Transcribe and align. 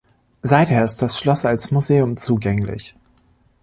Seither 0.41 0.83
ist 0.83 1.03
das 1.03 1.19
Schloss 1.19 1.45
als 1.45 1.69
Museum 1.69 2.17
zugänglich. 2.17 2.95